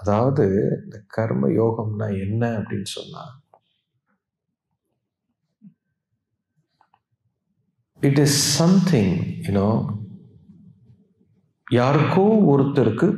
[0.00, 0.44] அதாவது
[0.84, 3.22] இந்த கர்ம யோகம்னா என்ன அப்படின்னு சொன்னா
[8.02, 9.14] இட் இஸ் சம்திங்
[9.46, 9.68] யூனோ
[11.66, 13.08] யாருக்கோ ஒருத்தருக்கு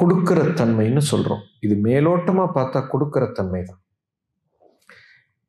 [0.00, 1.40] கொடுக்கிற தன்மைன்னு சொல்றோம்.
[1.60, 3.80] இது மேலோட்டமா பார்த்தா கொடுக்கிற தன்மை தான்.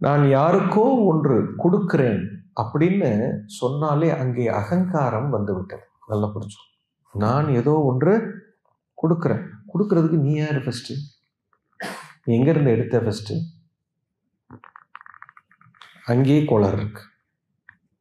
[0.05, 2.21] நான் யாருக்கோ ஒன்று கொடுக்கிறேன்
[2.61, 3.11] அப்படின்னு
[3.59, 5.85] சொன்னாலே அங்கே அகங்காரம் வந்து விட்டது.
[6.11, 6.67] நல்லா புரிஞ்சோம்
[7.13, 8.13] நான் ஏதோ ஒன்று
[9.03, 9.43] கொடுக்குறேன்
[9.73, 10.95] கொடுக்கறதுக்கு நீ யார் ஃபஸ்ட்டு
[12.25, 13.35] எங்கேருந்து எடுத்த ஃபஸ்ட்டு
[16.05, 17.01] அங்கேயே கோளாறு இருக்கு.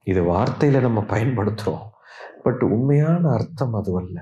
[0.07, 1.87] இது வார்த்தையில் நம்ம பயன்படுத்துகிறோம்
[2.43, 4.19] பட் உண்மையான அர்த்தம் அதுவல்ல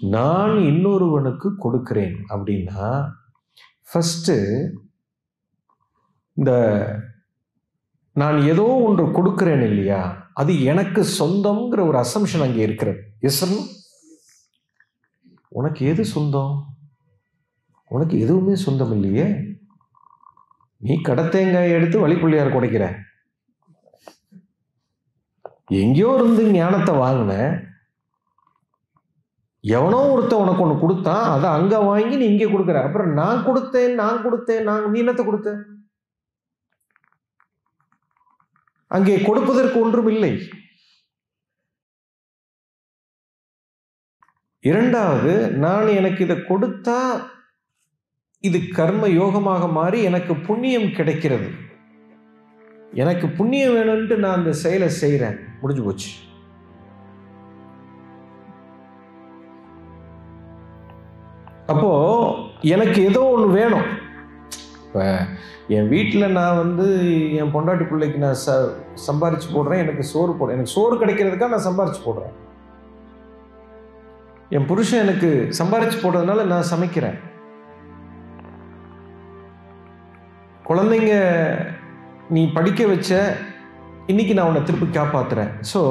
[0.00, 3.10] நான் இன்னொருவனுக்கு கொடுக்கிறேன் அப்படின்னா
[3.92, 4.36] ஃபஸ்ட்டு
[6.36, 6.52] இந்த
[8.12, 10.32] நான் ஏதோ ஒன்று கொடுக்கிறேன் இல்லையா?
[10.32, 13.00] அது எனக்கு சொந்தம்ங்கிற ஒரு அசம்ஷன் அங்கே இருக்கிறது.
[13.20, 13.44] எஸ்
[15.48, 16.54] உனக்கு எது சொந்தம்?
[17.90, 19.26] உனக்கு எதுவுமே சொந்தம் இல்லையே?
[20.76, 22.84] நீ கடத்தேங்காயை எடுத்து வழிப்புள்ளியார் குடைக்கிற.
[25.80, 27.32] எங்கேயோ இருந்து ஞானத்தை வாங்கின.
[29.64, 32.78] எவனோ ஒருத்தன் உனக்கு ஒன்று கொடுத்தான் அதை அங்கே வாங்கி நீ இங்கே கொடுக்குற.
[32.86, 35.50] அப்புறம் நான் கொடுத்தேன் நான் கொடுத்தேன் நான் நீ என்னத்தை கொடுத்த?
[38.96, 40.32] அங்கே கொடுப்பதற்கு ஒன்றும் இல்லை
[44.70, 45.32] இரண்டாவது
[45.64, 47.00] நான் எனக்கு இதை கொடுத்தா
[48.48, 51.48] இது கர்ம யோகமாக மாறி எனக்கு புண்ணியம் கிடைக்கிறது.
[53.02, 56.10] எனக்கு புண்ணியம் வேணும்ட்டு நான் அந்த செயலை செய்கிறேன் முடிஞ்சு போச்சு.
[61.72, 61.90] அப்போ
[62.74, 63.88] எனக்கு ஏதோ ஒன்று வேணும்.
[64.86, 65.02] இப்போ
[65.76, 66.86] என் வீட்டில் நான் வந்து
[67.40, 68.54] என் பொண்டாட்டி பிள்ளைக்கு நான் ச
[69.06, 69.82] சம்பாரித்து போடுறேன்.
[69.84, 72.34] எனக்கு சோறு போடுறேன் எனக்கு சோறு கிடைக்கிறதுக்காக நான் சம்பாரித்து போடுறேன்.
[74.56, 77.16] என் புருஷன் எனக்கு சம்பாரிச்சு போடுறதுனால நான் சமைக்கிறேன்.
[80.68, 81.14] குழந்தைங்க
[82.34, 83.10] நீ படிக்க வச்ச
[84.12, 85.50] இன்னைக்கு நான் உன்னை திருப்பி காப்பாத்துறேன்.
[85.72, 85.82] ஸோ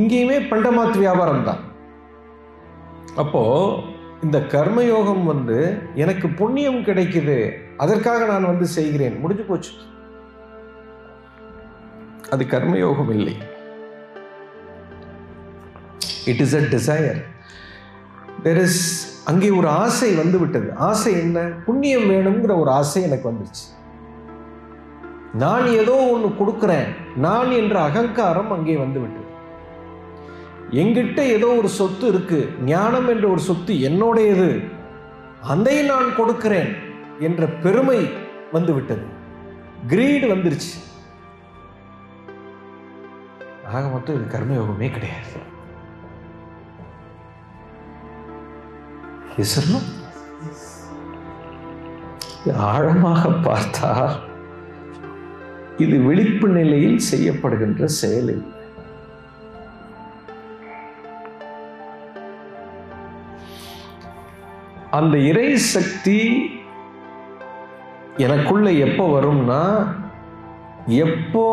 [0.00, 1.60] இங்கேயுமே பண்டமாத்து வியாபாரம் தான்
[3.22, 3.42] அப்போ
[4.26, 5.58] இந்த கர்மயோகம் வந்து
[6.04, 7.36] எனக்கு புண்ணியம் கிடைக்குது.
[7.84, 9.16] அதற்காக நான் வந்து செய்கிறேன்.
[9.22, 9.72] முடிஞ்சு போச்சு.
[12.34, 13.36] அது கர்மயோகம் இல்லை.
[16.32, 17.20] It is a desire
[18.46, 18.82] there is
[19.30, 21.38] அங்கே ஒரு ஆசை வந்து விட்டது ஆசை என்ன?
[21.66, 23.64] புண்ணியம் வேணுங்கிற ஒரு ஆசை எனக்கு வந்துச்சு.
[25.42, 26.88] நான் ஏதோ ஒன்று கொடுக்குறேன்.
[27.26, 29.26] நான் என்ற அகங்காரம் அங்கே வந்து விட்டது
[30.82, 32.40] எங்கிட்ட ஏதோ ஒரு சொத்து இருக்கு.
[32.64, 34.48] ஞானம் என்ற ஒரு சொத்து என்னுடையது.
[35.52, 36.70] அதை நான் கொடுக்கிறேன்
[37.28, 38.00] என்ற பெருமை
[38.52, 39.06] வந்து விட்டது
[39.92, 40.74] கிரீடு வந்துருச்சு.
[43.74, 45.40] ஆக மொத்தம் இது கர்மயோகமே கிடையாது.
[49.38, 49.88] இசர்ணும்
[52.72, 54.14] ஆழமாக பார்த்தால்
[55.76, 58.32] இது விழிப்பு நிலையில் செய்யப்படுகின்ற செயல்
[64.90, 66.20] அந்த இறை சக்தி
[68.16, 69.62] எனக்குள்ள எப்போ வரும்னா
[71.06, 71.44] எப்போ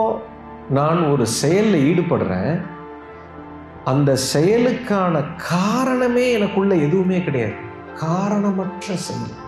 [0.70, 2.56] நான் ஒரு செயலில் ஈடுபடுறேன்
[3.84, 7.58] அந்த செயலுக்கான காரணமே எனக்குள்ள எதுவுமே கிடையாது.
[7.96, 9.44] காரணமற்ற செயல்.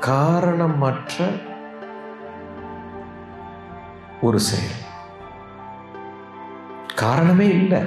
[0.00, 1.24] காரணமற்ற
[4.22, 4.82] ஒரு செயல்.
[6.94, 7.82] காரணமே இல்லை.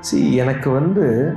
[0.00, 1.36] சி எனக்கு வந்து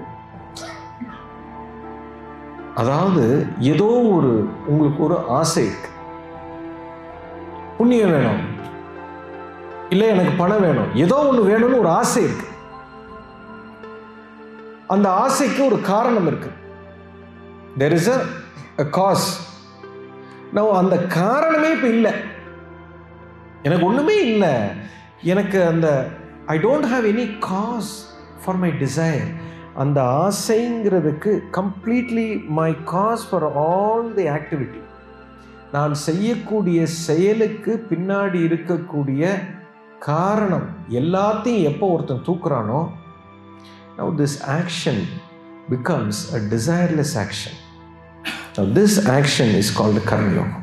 [2.75, 5.89] அதாவது ஏதோ ஒரு உங்களுக்கு ஒரு ஆசை இருக்கு.
[7.77, 8.57] புண்ணியம் வேணும்.
[9.89, 10.95] இல்லை எனக்கு பணம் வேணும்.
[10.95, 12.47] ஏதோ ஒன்று வேணும்னு ஒரு ஆசை இருக்கு.
[14.87, 16.49] அந்த ஆசைக்கு ஒரு காரணம் இருக்கு.
[17.77, 18.09] தெர் இஸ்
[18.79, 19.51] அ காஸ்
[20.53, 22.11] நான் அந்த காரணமே இப்போ இல்லை.
[23.63, 24.53] எனக்கு ஒன்றுமே இல்லை.
[25.21, 26.07] எனக்கு அந்த
[26.45, 28.05] I don't have any cause
[28.45, 29.25] for my desire
[29.75, 34.81] அந்த ஆசைங்கிறதுக்கு completely my cause for all the activity
[35.71, 39.29] நான் செய்யக்கூடிய செயலுக்கு பின்னாடி இருக்கக்கூடிய
[39.99, 42.87] காரணம் எல்லாத்தையும் எப்போ ஒருத்தன் தூக்குறானோ
[43.97, 45.07] Now, this action
[45.69, 47.53] becomes a desireless action.
[48.57, 50.62] Now, this action is called karma yoga.